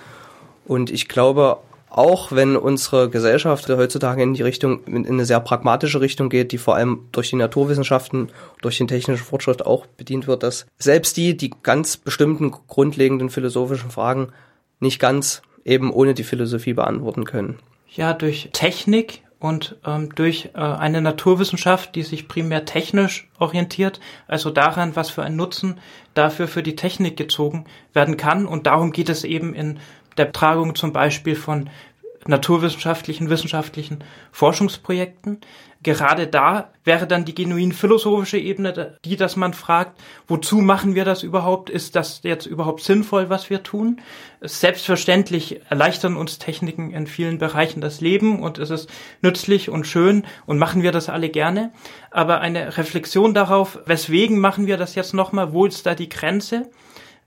Und 0.66 0.90
ich 0.90 1.08
glaube 1.08 1.58
auch 1.90 2.32
wenn 2.32 2.56
unsere 2.56 3.08
Gesellschaft 3.08 3.68
heutzutage 3.68 4.20
in 4.20 4.34
die 4.34 4.42
Richtung, 4.42 4.82
in 4.84 5.06
eine 5.06 5.24
sehr 5.24 5.38
pragmatische 5.38 6.00
Richtung 6.00 6.28
geht, 6.28 6.50
die 6.50 6.58
vor 6.58 6.74
allem 6.74 7.06
durch 7.12 7.30
die 7.30 7.36
Naturwissenschaften, 7.36 8.30
durch 8.62 8.78
den 8.78 8.88
technischen 8.88 9.24
Fortschritt 9.24 9.64
auch 9.64 9.86
bedient 9.86 10.26
wird, 10.26 10.42
dass 10.42 10.66
selbst 10.76 11.16
die, 11.16 11.36
die 11.36 11.52
ganz 11.62 11.96
bestimmten 11.96 12.50
grundlegenden 12.50 13.30
philosophischen 13.30 13.90
Fragen 13.90 14.32
nicht 14.80 14.98
ganz 14.98 15.42
eben 15.64 15.92
ohne 15.92 16.14
die 16.14 16.24
Philosophie 16.24 16.72
beantworten 16.72 17.24
können. 17.24 17.60
Ja, 17.94 18.12
durch 18.12 18.50
Technik 18.52 19.22
und 19.38 19.76
ähm, 19.86 20.12
durch 20.16 20.50
äh, 20.54 20.58
eine 20.58 21.00
Naturwissenschaft, 21.00 21.94
die 21.94 22.02
sich 22.02 22.26
primär 22.26 22.64
technisch 22.64 23.28
orientiert, 23.38 24.00
also 24.26 24.50
daran, 24.50 24.96
was 24.96 25.10
für 25.10 25.22
ein 25.22 25.36
Nutzen 25.36 25.78
dafür 26.14 26.48
für 26.48 26.64
die 26.64 26.74
Technik 26.74 27.16
gezogen 27.16 27.66
werden 27.92 28.16
kann. 28.16 28.46
Und 28.46 28.66
darum 28.66 28.90
geht 28.90 29.08
es 29.08 29.22
eben 29.22 29.54
in 29.54 29.78
der 30.16 30.32
Tragung 30.32 30.74
zum 30.74 30.92
Beispiel 30.92 31.36
von 31.36 31.70
naturwissenschaftlichen, 32.26 33.30
wissenschaftlichen 33.30 34.04
Forschungsprojekten. 34.32 35.40
Gerade 35.82 36.26
da 36.26 36.70
wäre 36.82 37.06
dann 37.06 37.26
die 37.26 37.34
genuin 37.34 37.72
philosophische 37.72 38.38
Ebene, 38.38 38.98
die, 39.04 39.16
dass 39.16 39.36
man 39.36 39.52
fragt, 39.52 40.00
wozu 40.26 40.56
machen 40.56 40.94
wir 40.94 41.04
das 41.04 41.22
überhaupt? 41.22 41.68
Ist 41.68 41.94
das 41.94 42.20
jetzt 42.22 42.46
überhaupt 42.46 42.82
sinnvoll, 42.82 43.28
was 43.28 43.50
wir 43.50 43.62
tun? 43.62 44.00
Selbstverständlich 44.40 45.60
erleichtern 45.68 46.16
uns 46.16 46.38
Techniken 46.38 46.90
in 46.90 47.06
vielen 47.06 47.36
Bereichen 47.36 47.82
das 47.82 48.00
Leben 48.00 48.40
und 48.42 48.58
es 48.58 48.70
ist 48.70 48.88
nützlich 49.20 49.68
und 49.68 49.86
schön 49.86 50.24
und 50.46 50.58
machen 50.58 50.82
wir 50.82 50.90
das 50.90 51.10
alle 51.10 51.28
gerne. 51.28 51.70
Aber 52.10 52.40
eine 52.40 52.78
Reflexion 52.78 53.34
darauf, 53.34 53.78
weswegen 53.84 54.38
machen 54.38 54.66
wir 54.66 54.78
das 54.78 54.94
jetzt 54.94 55.12
nochmal? 55.12 55.52
Wo 55.52 55.66
ist 55.66 55.84
da 55.84 55.94
die 55.94 56.08
Grenze? 56.08 56.70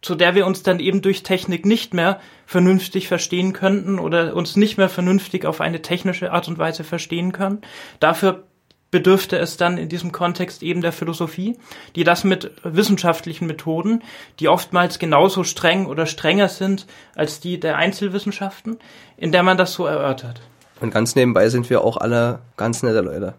Zu 0.02 0.16
der 0.16 0.36
wir 0.36 0.46
uns 0.46 0.64
dann 0.64 0.80
eben 0.80 1.02
durch 1.02 1.24
Technik 1.24 1.66
nicht 1.66 1.94
mehr 1.94 2.20
vernünftig 2.46 3.08
verstehen 3.08 3.54
könnten 3.54 4.00
oder 4.00 4.36
uns 4.36 4.56
nicht 4.56 4.78
mehr 4.78 4.90
vernünftig 4.90 5.46
auf 5.46 5.62
eine 5.62 5.82
technische 5.82 6.32
Art 6.32 6.48
und 6.48 6.58
Weise 6.58 6.84
verstehen 6.84 7.32
können. 7.32 7.62
Dafür 8.00 8.44
bedürfte 8.90 9.38
es 9.38 9.58
dann 9.58 9.78
in 9.78 9.90
diesem 9.90 10.12
Kontext 10.12 10.64
eben 10.64 10.82
der 10.82 10.94
Philosophie, 10.94 11.58
die 11.96 12.04
das 12.04 12.24
mit 12.24 12.52
wissenschaftlichen 12.64 13.48
Methoden, 13.48 14.02
die 14.40 14.48
oftmals 14.48 14.98
genauso 14.98 15.44
streng 15.44 15.88
oder 15.88 16.06
strenger 16.06 16.48
sind 16.48 16.88
als 17.16 17.40
die 17.40 17.60
der 17.60 17.78
Einzelwissenschaften, 17.78 18.78
in 19.18 19.32
der 19.32 19.44
man 19.44 19.58
das 19.58 19.74
so 19.74 19.86
erörtert. 19.86 20.42
Und 20.80 20.94
ganz 20.94 21.16
nebenbei 21.16 21.50
sind 21.50 21.70
wir 21.70 21.84
auch 21.84 21.98
alle 21.98 22.40
ganz 22.56 22.84
nette 22.84 23.02
Leute. 23.02 23.34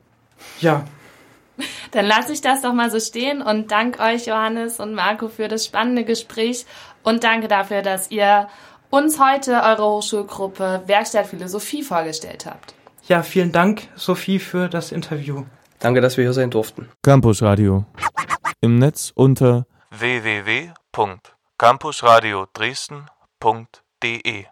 Ja, 0.60 0.84
dann 1.92 2.06
lasse 2.06 2.32
ich 2.32 2.40
das 2.40 2.62
doch 2.62 2.72
mal 2.72 2.90
so 2.90 3.00
stehen 3.00 3.42
und 3.42 3.70
danke 3.70 4.00
euch, 4.00 4.26
Johannes 4.26 4.80
und 4.80 4.94
Marco, 4.94 5.28
für 5.28 5.48
das 5.48 5.64
spannende 5.64 6.04
Gespräch 6.04 6.66
und 7.02 7.24
danke 7.24 7.48
dafür, 7.48 7.82
dass 7.82 8.10
ihr 8.10 8.48
uns 8.90 9.20
heute 9.20 9.62
eure 9.62 9.84
Hochschulgruppe 9.84 10.82
Werkstatt 10.86 11.26
Philosophie 11.26 11.82
vorgestellt 11.82 12.46
habt. 12.46 12.74
Ja, 13.06 13.22
vielen 13.22 13.52
Dank, 13.52 13.88
Sophie, 13.94 14.38
für 14.38 14.68
das 14.68 14.92
Interview. 14.92 15.44
Danke, 15.78 16.00
dass 16.00 16.16
wir 16.16 16.24
hier 16.24 16.32
sein 16.32 16.50
durften. 16.50 16.88
Campus 17.02 17.42
Radio. 17.42 17.84
Im 18.60 18.78
Netz 18.78 19.12
unter 19.14 19.66
www 19.90 20.72
www.campusradio 20.98 22.46
Dresden.de 22.52 24.46